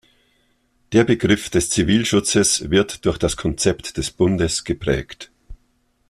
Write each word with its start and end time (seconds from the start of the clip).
Der 0.93 1.03
Begriff 1.03 1.51
des 1.51 1.69
Zivilschutzes 1.69 2.71
wird 2.71 3.05
durch 3.05 3.19
das 3.19 3.37
Konzept 3.37 3.97
des 3.97 4.09
Bundes 4.09 4.63
geprägt. 4.63 5.29